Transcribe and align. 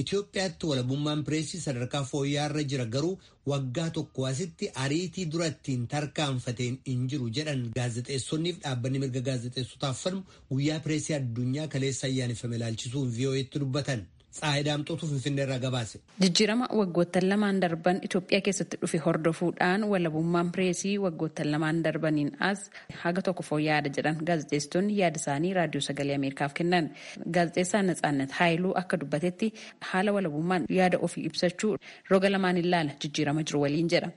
Itoophiyaatti 0.00 0.66
walabummaan 0.70 1.22
pireesii 1.28 1.60
sadarkaa 1.64 2.02
fooyya'aarra 2.10 2.62
jira 2.72 2.84
garuu 2.94 3.18
waggaa 3.52 3.88
tokko 3.96 4.26
asitti 4.28 4.68
ariitii 4.84 5.24
durattiin 5.32 5.86
tarkaanfateen 5.94 6.78
hin 6.90 7.02
jiru 7.14 7.28
jedhan 7.38 7.64
gaazexeessonniif 7.78 8.60
dhaabbanni 8.62 9.02
mirga 9.04 9.22
gaazexeessotaaf 9.30 10.02
falmu 10.06 10.22
guyyaa 10.54 10.78
pireesii 10.86 11.16
addunyaa 11.18 11.68
kaleessa 11.74 12.06
ayyaaneffame 12.10 12.56
ilaalchisuun 12.60 13.12
VOA'tti 13.18 13.60
dubbatan. 13.66 14.06
Tsaayidaamxootu 14.34 15.06
Finfinnee 15.10 15.44
irraa 15.46 15.58
gabaase. 15.64 15.98
Jijjiirama 16.22 16.66
waggoottan 16.80 17.24
lamaan 17.32 17.56
darban 17.62 17.98
Itoophiyaa 18.08 18.40
keessatti 18.48 18.76
dhufe 18.82 18.98
hordofuudhaan 19.06 19.84
walabummaan 19.92 20.52
pireesii 20.56 20.92
waggoottan 21.04 21.50
lamaan 21.54 21.82
darbaniin 21.86 22.30
as 22.50 22.60
haga 23.02 23.22
tokko 23.28 23.42
fooyya'aadha 23.48 23.90
jedhan 23.98 24.22
gaazexeessitoonni 24.30 24.98
yaada 25.00 25.18
isaanii 25.22 25.52
raadiyoo 25.58 25.84
sagalee 25.88 26.16
Ameerikaaf 26.20 26.54
kennan. 26.62 26.90
Gaazexeessaan 27.38 27.86
Natsaannet 27.92 28.30
Haayiluu 28.38 28.72
akka 28.84 28.96
dubbatetti 29.04 29.52
haala 29.92 30.12
walabummaan 30.18 30.66
yaada 30.78 30.98
ofii 31.08 31.24
ibsachuu 31.32 31.76
roga 32.10 32.30
lamaan 32.36 32.56
ilaala 32.64 32.92
jijjiirama 33.04 33.42
jiru 33.42 33.62
waliin 33.66 33.88
jedha. 33.96 34.10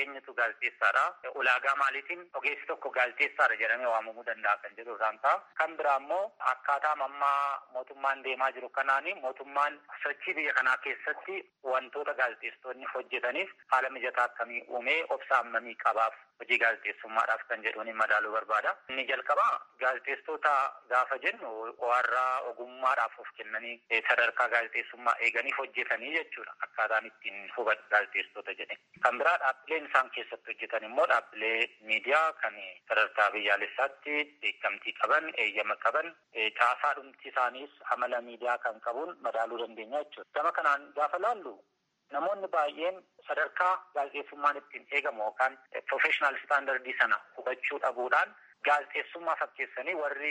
Eenyutu 0.00 0.34
gaazexeessaadha 0.40 1.04
ulaagaa 1.42 1.74
maaliitiin 1.82 2.24
ogeessi 2.40 2.66
tokko 2.72 2.90
gaazexeessaadha 2.98 3.56
jedhamee 3.62 3.90
waamamuu 3.94 4.24
danda'a 4.30 4.56
kan 4.64 4.76
jedhu 4.80 4.96
isaan 4.96 5.18
ta'a 5.26 5.40
kan 5.62 5.76
biraa 5.80 5.96
immoo 6.02 6.22
akkaataa 6.52 6.94
ammaa 7.08 7.40
mootummaan 7.78 8.24
deemaa 8.28 8.50
jiru 8.58 8.68
kanaani 8.78 9.14
mootummaan 9.24 9.80
sochii 10.02 10.34
biyya 10.40 10.54
kanaa 10.60 10.76
keessatti 10.88 11.40
wantoota 11.72 12.14
gaazexeessitoonni 12.22 12.92
hojjetaniif 12.94 13.50
haala 13.74 13.90
mijataa 13.98 14.24
akkamii 14.30 14.62
uumee 14.68 15.00
obsa 15.18 15.38
ammamii 15.38 15.74
qabaaf 15.84 16.14
hojii 16.40 16.58
gaazexeessummaadhaaf 16.64 17.44
kan 17.48 17.62
jedhuun 17.64 17.92
madaaluu 17.96 18.32
barbaada. 18.32 18.72
Inni 18.88 19.04
jalqabaa 19.08 19.52
gaazexeessitoota 19.82 20.50
gaafa 20.88 21.18
jennu 21.18 21.50
warra 21.90 22.24
ogummaadhaaf 22.50 23.18
of 23.22 23.28
kennanii 23.36 23.76
sadarkaa 24.08 24.48
gaazexeessummaa 24.54 25.14
eeganiif 25.28 25.58
hojjetanii 25.58 26.12
jechuudha 26.16 26.54
akkaataan 26.66 27.06
ittiin 27.10 27.38
hubatu 27.56 27.88
gaazexeessitoota 27.94 28.54
jedhe. 28.60 28.76
Kan 29.06 29.18
biraa 29.18 29.36
dhaabbileen 29.44 29.85
isaan 29.88 30.10
keessatti 30.14 30.52
hojjetan 30.52 30.84
immoo 30.88 31.06
dhaabbilee 31.12 31.60
miidiyaa 31.90 32.32
kan 32.42 32.54
sadarkaa 32.88 33.30
biyyaalessaatti 33.36 34.16
beekamtii 34.42 34.96
qaban 35.00 35.30
eeyyama 35.44 35.76
qaban 35.86 36.12
caasaa 36.60 36.94
dhumti 36.98 37.28
isaaniis 37.32 37.70
amala 37.96 38.20
miidiyaa 38.28 38.58
kan 38.66 38.80
qabuun 38.88 39.16
madaaluu 39.28 39.58
dandeenya 39.62 40.04
jechuudha. 40.04 40.30
Gama 40.34 40.52
kanaan 40.52 40.92
gaafa 41.00 41.18
laallu 41.26 41.54
namoonni 42.14 42.48
baay'een 42.56 43.02
sadarkaa 43.28 43.74
gaazexeessummaan 43.94 44.56
ittiin 44.62 44.86
eegamu 44.98 45.22
yookaan 45.28 45.58
professional 45.92 46.36
standardii 46.44 46.94
sana 47.00 47.20
hubachuu 47.36 47.78
dhabuudhaan 47.86 48.34
gaazexeessummaa 48.68 49.36
fakkeessanii 49.40 49.94
warri 50.02 50.30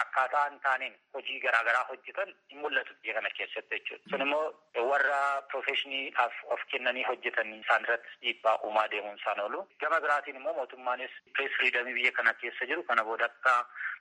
akkaataa 0.00 0.42
hin 0.48 0.58
taaneen 0.64 0.96
hojii 1.14 1.38
garaagaraa 1.44 1.84
hojjetan 1.90 2.34
hin 2.50 2.60
mul'atu 2.64 2.94
biyya 3.02 3.14
kana 3.14 3.30
keessatti 3.38 3.78
jechuudha. 3.78 4.10
Sun 4.10 4.20
immoo 4.26 4.88
warra 4.90 5.20
profeshiniidhaaf 5.54 6.34
of 6.56 6.60
kennanii 6.74 7.04
hojjetan 7.08 7.54
isaan 7.60 7.86
irratti 7.88 8.12
dhiibbaa 8.26 8.56
uumaa 8.68 8.84
deemuun 8.90 9.18
isaan 9.22 9.40
oolu. 9.46 9.62
Gama 9.80 10.00
biraatiin 10.04 10.36
immoo 10.42 10.54
mootummaanis 10.58 11.16
pirees 11.32 11.56
firiidamii 11.56 11.94
biyya 12.00 12.12
kana 12.18 12.34
keessa 12.42 12.66
jiru 12.72 12.82
kana 12.90 13.04
booda 13.04 13.24
akka 13.30 13.56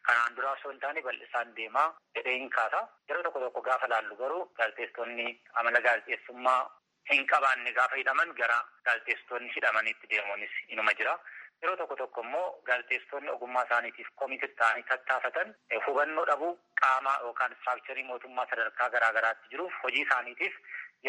kanaan 0.09 0.35
duraa 0.35 0.52
osoo 0.59 0.72
hin 0.72 0.80
taane 0.85 1.02
bal'isaan 1.08 1.56
deemaa 1.56 1.88
jedhee 2.19 2.38
hin 2.38 2.50
kaasa. 2.59 2.83
Yeroo 3.09 3.23
tokko 3.23 3.39
tokko 3.47 3.61
gaafa 3.69 3.89
laallu 3.95 4.16
garuu 4.22 4.45
gaazexeessitoonni 4.61 5.28
amala 5.53 5.81
gaazexeessummaa 5.89 6.61
hin 7.09 7.25
qabaanne 7.33 7.73
gaafa 7.77 7.95
hidhaman 8.02 8.33
gara 8.41 8.57
gaazexeessitoonni 8.85 9.52
hidhamanitti 9.55 10.07
deemuunis 10.11 10.53
inuma 10.67 10.94
jira. 10.99 11.16
Yeroo 11.63 11.75
tokko 11.81 11.95
tokko 11.95 12.21
immoo 12.27 12.45
gaazexeessitoonni 12.69 13.30
ogummaa 13.35 13.66
isaaniitiif 13.69 14.07
koomitii 14.21 14.53
ta'anii 14.61 14.85
tattaafatan 14.94 15.55
hubannoo 15.88 16.25
dhabuu 16.31 16.53
qaamaa 16.83 17.17
yookaan 17.25 17.52
istiraakcharii 17.57 18.03
mootummaa 18.13 18.47
sadarkaa 18.53 18.89
garaa 18.95 19.13
garaatti 19.19 19.49
jiruuf 19.52 19.73
hojii 19.83 20.02
isaaniitiif 20.07 20.53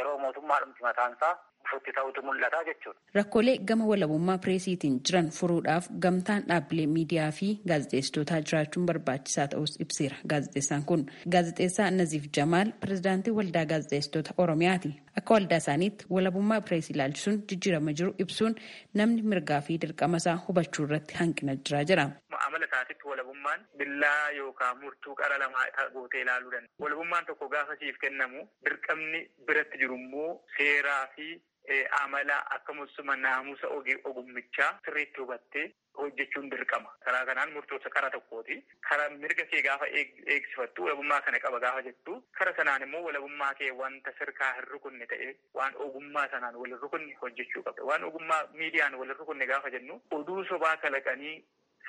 yeroo 0.00 0.18
mootummaa 0.18 0.60
dhumti 0.64 0.82
mataansaa 0.88 1.32
ifutti 1.66 1.92
ta'utu 1.96 2.22
mul'ata 2.26 2.60
jechuudha. 2.68 3.00
Rakkoolee 3.14 3.56
gama 3.70 3.84
walabummaa 3.90 4.38
pireesiitiin 4.46 4.96
jiran 5.08 5.28
furuudhaaf 5.38 5.86
gamtaan 6.06 6.42
dhaabbilee 6.48 6.86
miidiyaa 6.94 7.30
fi 7.38 7.48
gaazexeessitootaa 7.72 8.40
jiraachuun 8.50 8.86
barbaachisaa 8.90 9.46
ta'us 9.54 9.76
ibseera. 9.84 10.16
Gaazexeessaan 10.32 10.84
kun 10.90 11.06
gaazexeessaa 11.36 11.90
Naziif 11.98 12.26
Jamaal 12.38 12.72
pirezidaantii 12.84 13.34
waldaa 13.38 13.64
gaazexeessitoota 13.74 14.34
Oromiyaati. 14.46 14.90
Akka 15.20 15.34
waldaa 15.34 15.56
isaaniitti 15.62 16.06
walabummaa 16.16 16.60
pireesii 16.68 16.94
ilaalchisuun 16.94 17.38
jijjiirama 17.52 17.92
jiru 18.00 18.14
ibsuun 18.24 18.54
namni 19.00 19.22
mirgaa 19.32 19.60
fi 19.66 19.78
dirqama 19.84 20.16
isaa 20.22 20.36
hubachuu 20.46 20.86
irratti 20.88 21.14
hanqina 21.20 21.56
jira 21.56 21.84
jira. 21.90 22.04
Amala 22.46 22.66
isaatitti 22.70 23.08
walabummaan 23.12 23.60
billaa 23.78 24.30
yookaan 24.38 24.80
murtuu 24.84 25.14
qara 25.20 25.38
lamaa 25.44 25.66
gootee 25.94 26.22
ilaaluu 26.24 26.52
danda'a. 26.54 26.72
Walabummaan 26.84 27.26
tokko 27.30 27.48
gaafa 27.54 27.76
siif 27.82 27.98
kennamu 28.04 28.46
dirqamni 28.68 29.20
biratti 29.46 29.78
jiru 29.84 29.98
immoo 30.02 30.30
seeraa 30.56 31.02
fi 31.16 31.28
amala 32.02 32.36
akkasumas 32.50 32.90
naamusa 33.16 33.68
ogummichaa 34.04 34.78
sirriitti 34.84 35.20
hubattee 35.20 35.72
hojjechuun 35.94 36.50
dirqama. 36.50 36.90
Karaa 37.04 37.24
kanaan 37.26 37.52
murtoosa 37.52 37.90
kara 37.90 38.10
tokkooti. 38.10 38.64
Karaa 38.88 39.08
mirga 39.10 39.44
kee 39.46 39.62
gaafa 39.62 39.86
eegsifattu 39.86 40.82
walabummaa 40.84 41.20
kana 41.20 41.38
qaba 41.40 41.60
gaafa 41.60 41.82
jettu 41.82 42.22
kara 42.38 42.54
sanaan 42.56 42.82
immoo 42.82 43.02
walabummaa 43.04 43.54
kee 43.54 43.70
wanta 43.70 44.12
sirkaa 44.18 44.52
hin 44.54 44.64
rukunne 44.72 45.06
ta'e 45.06 45.34
waan 45.54 45.74
ogummaa 45.86 46.28
sanaan 46.30 46.56
wal 46.56 46.76
rukunne 46.82 47.14
hojjechuu 47.22 47.62
qabda. 47.62 47.84
Waan 47.84 48.04
ogummaa 48.04 48.42
miidiyaan 48.52 48.94
wal 48.94 49.14
rukunne 49.18 49.46
gaafa 49.46 49.70
jennu 49.70 50.00
oduu 50.10 50.44
sobaa 50.44 50.76
kalaqanii 50.76 51.44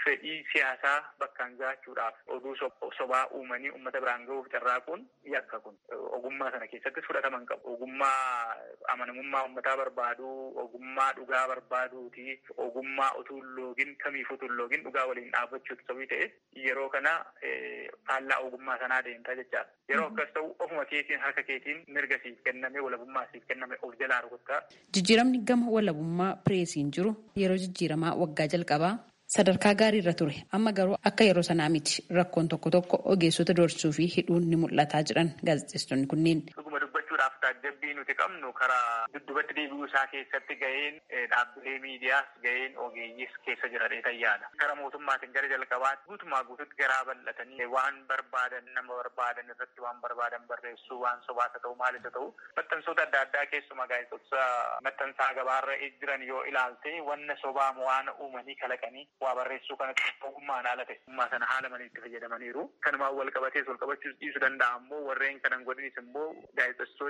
fedhii 0.05 0.37
siyaasaa 0.51 0.97
bakkaan 1.19 1.57
gaachuudhaaf 1.61 2.15
oduu 2.35 2.55
sobaa 2.97 3.23
uumanii 3.39 3.69
uummata 3.71 4.01
biraan 4.01 4.25
gahuuf 4.27 4.47
carraaquun 4.53 5.05
yakka 5.35 5.59
kun 5.59 5.77
ogummaa 6.17 6.51
sana 6.51 6.67
keessattis 6.67 7.05
fudhataman 7.07 7.45
qabu. 7.45 7.73
Ogummaa 7.73 8.55
amanamummaa 8.93 9.43
uummataa 9.45 9.77
barbaadu, 9.77 10.27
ogummaa 10.63 11.11
dhugaa 11.19 11.47
barbaaduuti, 11.51 12.39
ogummaa 12.57 13.11
utuu 13.19 13.41
loogin 13.57 13.95
kamiif 14.03 14.31
utuu 14.35 14.49
loogin 14.59 14.83
dhugaa 14.87 15.05
waliin 15.11 15.31
dhaabbachuutu 15.35 15.83
sabii 15.87 16.07
ta'e 16.13 16.27
yeroo 16.65 16.89
kana 16.95 17.13
faallaa 18.07 18.39
ogummaa 18.47 18.77
sanaa 18.83 19.01
deemtaa 19.07 19.35
jechaadha. 19.39 19.69
Yeroo 19.89 20.07
akkas 20.11 20.33
ta'u 20.35 20.51
ofuma 20.59 20.85
keetiin 20.91 21.19
harka 21.25 21.43
keetiin 21.49 21.83
mirga 21.87 22.19
siif 22.23 22.41
kenname 22.49 22.79
walabummaa 22.87 23.25
siif 23.31 23.45
kenname 23.47 23.77
of 23.81 23.95
jalaa 23.99 24.21
rukuttaa. 24.27 24.61
Jijjiiramni 24.93 25.43
gama 25.51 25.71
walabummaa 25.77 26.35
pireesiin 26.47 26.91
jiru 26.97 27.15
yeroo 27.43 27.57
jijjiiramaa 27.65 28.13
waggaa 28.23 28.47
jalqabaa 28.55 28.93
sadarkaa 29.35 29.73
gaarii 29.81 30.01
irra 30.03 30.13
ture 30.19 30.35
amma 30.57 30.71
garuu 30.79 30.97
akka 31.09 31.23
yeroo 31.27 31.43
sanaa 31.49 31.69
miti 31.75 32.03
rakkoon 32.17 32.47
tokko 32.53 32.69
tokko 32.75 32.99
ogeessota 33.13 33.55
doorsisuu 33.59 33.91
fi 33.97 34.05
hidhuun 34.15 34.49
ni 34.49 34.55
mul'ataa 34.63 35.01
jiran 35.09 35.31
gaazexeessitoonni 35.45 36.07
kunneen. 36.13 36.43
Dubbachuudhaaf 37.23 37.39
taajjabbii 37.41 37.93
nuti 37.95 38.13
qabnu 38.19 38.51
karaa 38.53 39.05
duddubatti 39.13 39.55
deebi'uu 39.55 39.85
isaa 39.87 40.07
keessatti 40.11 40.55
gaheen 40.59 40.97
dhaabbilee 41.31 41.79
miidiyaas 41.79 42.25
gaheen 42.43 42.75
ogeeyyiis 42.85 43.31
keessa 43.45 43.69
jira 43.71 43.87
dheetan 43.89 44.17
yaada. 44.19 44.49
Karaa 44.59 44.75
mootummaatiin 44.75 45.31
gara 45.33 45.47
jalqabaatti 45.53 46.07
guutumaa 46.09 46.43
guututti 46.43 46.75
garaa 46.81 47.05
bal'atanii 47.09 47.67
waan 47.75 48.01
barbaadan 48.07 48.67
nama 48.75 48.97
barbaadan 48.99 49.53
irratti 49.55 49.81
waan 49.85 50.01
barbaadan 50.01 50.47
barreessuu 50.51 50.99
waan 51.05 51.21
sobaasa 51.27 51.59
ta'u 51.63 51.75
maalis 51.83 52.03
ta'u 52.17 52.27
maxxansoota 52.57 53.03
adda 53.07 53.21
addaa 53.27 53.45
keessumaa 53.53 53.87
gaazexeessa 53.93 54.43
maxxansaa 54.89 55.31
gabaarra 55.39 55.77
jiran 56.01 56.27
yoo 56.31 56.43
ilaalte 56.51 56.95
wanna 57.11 57.37
sobaa 57.45 57.71
waan 57.79 58.11
uumanii 58.19 58.55
kalaqanii 58.65 59.07
waa 59.21 59.35
barreessuu 59.41 59.77
kanatti 59.77 60.11
ogummaan 60.31 60.65
haala 60.71 60.85
ta'e 60.91 60.99
ogummaa 61.07 61.29
sana 61.35 61.45
haala 61.53 61.69
malee 61.69 61.87
itti 61.87 62.01
fayyadamaniiru. 62.07 62.67
Kanumaan 62.83 63.15
wal 63.15 63.31
qabatees 63.39 63.67
wal 63.67 63.77
qabachuus 63.85 64.19
dhiisuu 64.19 64.41
danda'a 64.47 64.75
ammoo 64.81 65.01
warreen 65.07 65.39
kanan 65.47 65.63
godhanis 65.63 65.97
immoo 66.03 66.29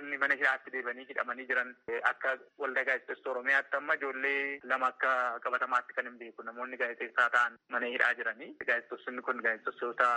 gaazexeessitoonni 0.03 0.17
mana 0.17 0.35
hidhaatti 0.35 0.71
deebanii 0.73 1.05
hidhamanii 1.09 1.45
jiran 1.47 1.75
akka 2.09 2.37
waldaa 2.59 2.83
gaazexeessitoota 2.89 3.31
Oromiyaatti 3.33 3.77
amma 3.77 3.93
ijoollee 3.95 4.59
lama 4.63 4.87
akka 4.87 5.39
qabatamaatti 5.43 5.93
kan 5.95 6.05
hin 6.09 6.17
beeku 6.19 6.43
namoonni 6.43 6.77
gaazexeessaa 6.77 7.29
ta'an 7.35 7.57
mana 7.69 7.85
hidhaa 7.93 8.13
jiranii. 8.19 8.49
Gaazexeessonni 8.67 9.21
kun 9.21 9.41
gaazexeessitoota 9.45 10.07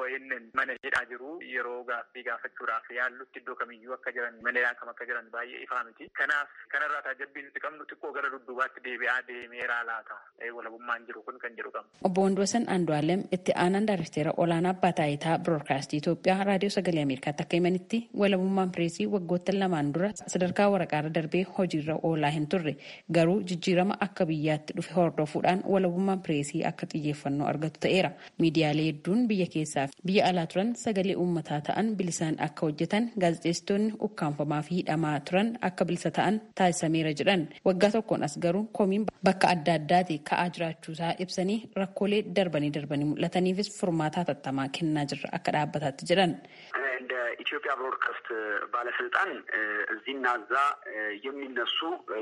ONN 0.00 0.50
mana 0.60 0.76
hidhaa 0.84 1.04
jiru 1.10 1.34
yeroo 1.52 1.84
gaaffii 1.90 2.24
gaafachuudhaaf 2.30 2.90
yaallutti 2.98 3.38
iddoo 3.42 3.54
kamiyyuu 3.62 3.94
akka 3.98 4.12
jiran 4.18 4.40
mana 4.48 4.58
hidhaa 4.62 4.74
kam 4.80 4.88
akka 4.94 5.06
jiran 5.10 5.30
baay'ee 5.36 5.62
ifaa 5.66 5.84
miti. 5.90 6.10
Kanaaf 6.20 6.48
kanarraa 6.74 7.02
taajabbii 7.08 7.42
nuti 7.48 7.60
qabnu 7.66 7.84
xiqqoo 7.92 8.12
gara 8.18 8.30
dudduubaatti 8.36 8.84
deebi'aa 8.88 9.20
deemeeraa 9.28 9.82
laata 9.90 10.18
walabummaan 10.58 11.06
jiru 11.10 11.22
kun 11.22 11.38
kan 11.44 11.56
jedhu 11.60 11.70
qabna. 11.76 11.90
Obbo 12.10 12.22
Wandoosan 12.28 12.66
Andu'aalem 12.76 13.22
itti 13.38 13.52
aanaan 13.64 13.86
daarekteera 13.92 14.32
olaanaa 14.44 14.74
abbaa 14.76 14.92
taayitaa 15.02 15.38
biroodkaastii 15.46 15.98
Itoophiyaa 16.02 16.44
raadiyoo 16.50 16.70
sagalee 16.76 17.02
Ameerikaatti 17.06 17.42
akka 17.46 17.56
himanitti 17.56 17.98
walabummaan 18.22 18.70
pireesii 18.76 19.06
waggoottan 19.18 19.58
lamaan 19.64 19.92
dura 19.94 20.10
sadarkaa 20.34 20.68
waraqaarra 20.74 21.10
darbee 21.18 21.42
hojiirra 21.58 21.98
oolaa 22.10 22.30
hin 22.38 22.46
turre 22.54 22.74
garuu 23.18 23.38
jijjiirama 23.52 23.94
akka 24.08 24.26
biyyaatti 24.32 24.72
dhufe 24.80 24.92
hordofuudhaan 25.00 25.62
walabummaan 25.74 26.20
pireesii 26.26 26.64
akka 26.72 26.86
xiyyeeffannoo 26.92 27.46
argatu 27.52 27.80
ta'eera. 27.86 28.10
Miidiyaalee 28.42 28.86
hedduun 28.90 29.26
biyya 29.28 29.46
keessaa 29.54 29.86
fi 29.90 29.94
biyya 30.10 30.26
alaa 30.30 30.46
turan 30.52 30.74
sagalee 30.84 31.16
uummataa 31.22 31.60
ta'an 31.68 31.94
bilisaan 31.98 32.36
akka 32.46 32.66
hojjetan 32.66 33.10
gaazexeessitoonni 33.24 33.92
ukkaanfamaa 34.08 34.62
fi 34.68 34.74
hidhamaa 34.78 35.14
turan 35.30 35.48
akka 35.70 35.84
bilisa 35.90 36.10
ta'an 36.18 36.40
taasisameera 36.60 37.12
jedhan 37.20 37.42
waggaa 37.70 37.90
tokkoon 37.96 38.22
as 38.28 38.38
garuu 38.46 38.64
komiin 38.80 39.04
bakka 39.30 39.46
adda 39.54 39.74
addaati 39.80 40.18
ka'aa 40.30 40.48
jiraachuusaa 40.58 41.12
ibsanii 41.26 41.58
rakkoolee 41.82 42.22
darbanii 42.36 42.70
darbanii 42.78 43.08
mul'ataniifis 43.12 43.72
furmaataa 43.80 44.24
tattamaa 44.32 44.68
kennaa 44.78 45.04
jirra 45.14 45.30
akka 45.40 45.52
dhaabbataatti 45.58 46.04
jedhan. 46.12 46.32
እንደ 46.99 47.13
ኢትዮጵያ 47.43 47.71
ብሮድካስት 47.79 48.27
ባለስልጣን 48.73 49.29
እዚህና 49.95 50.25
እዛ 50.41 50.53
የሚነሱ 51.27 51.77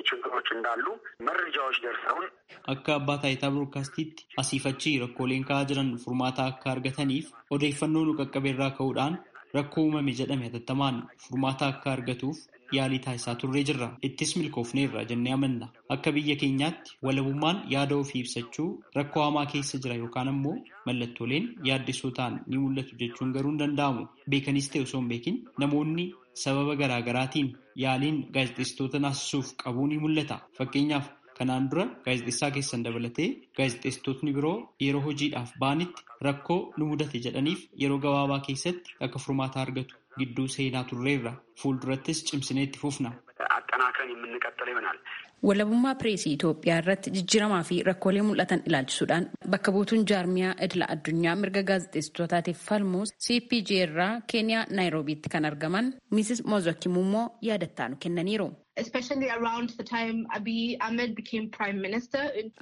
ችግሮች 0.10 0.48
እንዳሉ 0.58 0.86
መረጃዎች 1.30 1.78
ደርሰውን 1.88 2.28
akka 2.74 2.92
abbaa 3.00 3.18
taayitaa 3.24 3.52
biroodkaastiitti 3.56 4.24
asiifachi 4.42 4.92
rakkooleen 5.04 5.46
ka'aa 5.50 5.68
jiran 5.70 5.90
furmaata 6.04 6.44
akka 6.52 6.68
argataniif 6.76 7.28
odeeffannoo 7.58 8.04
nu 8.10 8.14
qaqqabe 8.20 8.50
irraa 8.54 8.72
ka'uudhaan 8.80 9.16
rakkoo 9.58 9.84
uumame 9.86 10.12
jedhame 10.20 10.46
hatattamaan 10.50 10.98
furmaata 11.26 11.70
akka 11.74 11.88
argatuuf 11.96 12.38
yaalii 12.73 12.99
taasisaa 13.07 13.35
turree 13.41 13.63
jirra. 13.69 13.89
Ittis 14.09 14.37
milkoofneerra 14.37 15.05
jennee 15.11 15.33
amanna. 15.37 15.69
Akka 15.95 16.13
biyya 16.13 16.37
keenyaatti 16.43 16.97
walabummaan 17.03 17.63
yaada 17.75 17.97
ofii 17.97 18.21
ibsachuu 18.25 18.69
rakkoo 18.97 19.25
hamaa 19.25 19.47
keessa 19.53 19.79
jira 19.85 19.95
yookaan 20.03 20.29
ammoo 20.35 20.57
mallattooleen 20.87 21.49
yaaddessoo 21.71 22.11
ta'an 22.21 22.41
ni 22.47 22.59
mul'atu 22.65 22.97
jechuun 23.03 23.33
garuu 23.37 23.51
hin 23.53 23.59
danda'amu. 23.65 24.07
Beekanis 24.31 24.71
ta'e 24.71 24.83
osoo 24.87 25.01
hin 25.01 25.09
beekin 25.13 25.43
namoonni 25.59 26.07
sababa 26.45 26.77
garaagaraatiin 26.83 27.53
yaaliin 27.85 28.19
gaazexeessitoota 28.35 28.99
naasisuuf 29.05 29.53
qabuu 29.65 29.87
ni 29.93 29.99
mul'ata. 29.99 30.41
Fakkeenyaaf 30.59 31.07
Kanaan 31.39 31.69
dura 31.71 31.85
gaazexeessaa 32.05 32.51
keessan 32.57 32.85
dabalatee 32.85 33.29
gaazexeessitootni 33.59 34.33
biroo 34.39 34.57
yeroo 34.87 35.03
hojiidhaaf 35.07 35.51
ba'anitti 35.65 36.05
rakkoo 36.29 36.59
nu 36.77 36.87
mudate 36.93 37.19
jedhaniif 37.27 37.67
yeroo 37.83 37.99
gabaabaa 38.07 38.41
keessatti 38.49 38.95
akka 39.09 39.19
furmaataa 39.27 39.63
argatu 39.67 39.95
gidduu 40.19 40.49
seenaa 40.57 40.85
turreerra. 40.91 41.33
Fuuldurattis 41.63 42.25
cimsinee 42.31 42.65
itti 42.71 42.79
fufna. 42.85 43.13
Walabummaa 45.47 45.95
Pireesii 46.01 46.33
Itoophiyaa 46.35 46.79
irratti 46.83 47.11
jijjiiramaa 47.17 47.63
fi 47.71 47.83
rakkoolee 47.89 48.23
mul'atan 48.29 48.63
ilaalchisuudhaan 48.71 49.27
bakka 49.51 49.73
buutuun 49.73 50.07
jaarmiyaa 50.11 50.55
idila 50.67 50.89
addunyaa 50.95 51.35
mirga 51.43 51.63
gaazexeessitootaatiif 51.71 52.63
falmuus 52.69 53.13
CPG 53.27 53.71
irraa 53.85 54.13
Keeniyaa 54.33 54.65
Naayiroobiitti 54.71 55.29
kan 55.35 55.45
argaman 55.51 55.93
Miisis 56.11 56.45
Mozokiim 56.45 56.97
immoo 57.03 57.27
yaadattaa 57.49 57.89
nu 57.89 57.97
kennaniiru. 58.07 58.49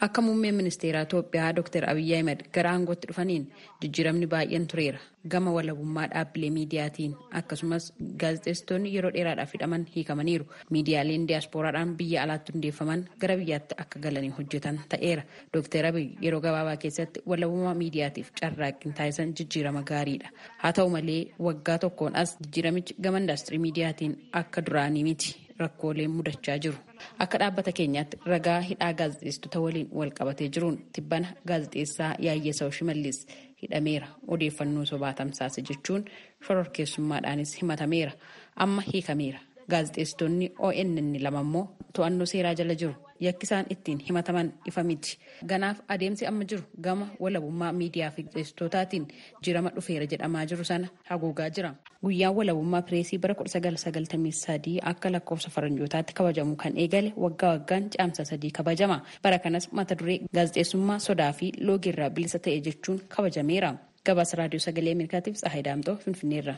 Akka 0.00 0.22
muummeen 0.22 0.54
ministeeraa 0.54 1.02
Itoophiyaa 1.02 1.52
Dr. 1.56 1.90
Abiy 1.90 2.14
Ahmed 2.18 2.40
gara 2.54 2.70
aangootti 2.72 3.08
dhufaniin 3.10 3.48
jijjiiramni 3.82 4.26
baay'een 4.34 4.66
tureera. 4.72 4.98
Gama 5.32 5.52
walabummaa 5.56 6.06
dhaabbilee 6.12 6.50
miidiyaatiin 6.56 7.16
akkasumas 7.40 7.92
gaazexeessitoonni 8.22 8.92
yeroo 8.94 9.10
dheeraadhaaf 9.16 9.52
hidhaman 9.54 9.86
hiikamaniiru. 9.96 10.46
Miidiyaaleen 10.70 11.28
diyaaspooraadhaan 11.28 11.96
biyya 11.96 12.22
alaatti 12.22 12.52
hundeeffaman 12.52 13.04
gara 13.20 13.36
biyyaatti 13.36 13.74
akka 13.84 13.98
galanii 14.06 14.30
hojjetan 14.38 14.80
ta'eera. 14.88 15.22
Dr. 15.56 15.86
Abiy 15.92 16.08
yeroo 16.22 16.40
gabaabaa 16.40 16.76
keessatti 16.76 17.22
walabummaa 17.26 17.74
miidiyaatiif 17.74 18.30
carraaqqii 18.40 18.92
taasisan 19.00 19.34
jijjiirama 19.40 19.82
gaariidha. 19.92 20.28
Haa 20.58 20.72
ta'u 20.72 20.90
malee 20.90 21.22
waggaa 21.48 21.78
tokkoon 21.78 22.16
as 22.16 22.36
jijjiiramichi 22.42 22.94
gama 23.00 23.18
indaastirii 23.24 23.58
miidiyaatiin 23.66 24.14
akka 24.32 24.62
duraanii 24.66 25.04
miti. 25.10 25.34
Rakkooleen 25.58 26.10
mudachaa 26.10 26.58
jiru. 26.58 26.76
Akka 27.18 27.38
dhaabbata 27.38 27.72
keenyaatti 27.72 28.16
ragaa 28.32 28.60
hidhaa 28.60 28.92
gaazexeessitoota 29.00 29.60
waliin 29.60 29.88
wal 29.98 30.10
qabatee 30.18 30.48
jiruun 30.56 30.78
tibbana 30.92 31.28
gaazexeessaa 31.48 32.14
Yaayyesaw 32.26 32.70
Shimallis 32.70 33.26
hidhameera. 33.62 34.06
Odeeffannoo 34.28 34.84
sobaa 34.92 35.12
tamsaase 35.12 35.62
jechuun 35.70 36.04
shororkeessummaadhaanis 36.46 37.56
himatameera. 37.62 38.12
Amma 38.56 38.82
hiikameera. 38.92 39.38
Gaazexeessitoonni 39.70 40.52
ONN 40.58 41.22
lama 41.22 41.40
immoo 41.40 41.64
to'annoo 41.96 42.26
seeraa 42.26 42.54
jala 42.54 42.74
jiru. 42.74 42.94
Yakkisaan 43.24 43.66
ittiin 43.70 43.98
himataman 44.08 44.52
ifa 44.70 44.82
miti. 44.88 45.18
Ganaaf 45.50 45.78
adeemsi 45.88 46.26
amma 46.30 46.44
jiru 46.50 46.62
gama 46.86 47.06
walabummaa 47.20 47.72
miidiyaa 47.72 48.10
fi 48.16 48.22
gaazexeessitootaatiin 48.22 49.06
jirama 49.46 49.70
dhufeera 49.76 50.06
jedhamaa 50.12 50.44
jiru 50.52 50.64
sana 50.70 50.88
haguugaa 51.10 51.48
jira. 51.58 51.70
Guyyaan 52.04 52.34
walabummaa 52.36 52.82
pireesii 52.82 53.18
bara 53.18 53.34
1993 53.44 54.78
akka 54.92 55.12
lakkoofsa 55.12 55.50
faranjootaatti 55.56 56.14
kabajamu 56.20 56.56
kan 56.56 56.76
eegale 56.84 57.12
waggaa 57.16 57.50
waggaan 57.54 57.88
caamsa 57.96 58.24
sadii 58.24 58.50
kabajama. 58.50 59.00
Bara 59.22 59.38
kanas 59.38 59.68
mata 59.72 59.94
duree 59.98 60.18
gaazexeessummaa 60.34 60.98
sodaa 60.98 61.32
fi 61.32 61.52
loogiirraa 61.60 62.10
bilisa 62.10 62.38
ta'e 62.38 62.60
jechuun 62.68 63.00
kabajameera. 63.16 63.74
Gabaasa 64.06 64.36
raadiyoo 64.36 64.60
sagalee 64.68 64.92
Ameerikaatiif 64.92 65.36
Tsahaay 65.36 65.62
Daamtoo 65.64 65.96
Finfinneerra. 65.96 66.54